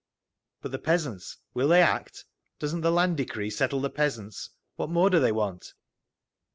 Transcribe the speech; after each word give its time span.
"But 0.63 0.71
the 0.71 0.79
peasants—will 0.79 1.67
they 1.67 1.83
act? 1.83 2.25
Doesn't 2.57 2.81
the 2.81 2.89
Land 2.89 3.17
decree 3.17 3.51
settle 3.51 3.81
the 3.81 3.91
peasants? 3.91 4.49
What 4.75 4.89
more 4.89 5.11
do 5.11 5.19
they 5.19 5.31
want?" 5.31 5.75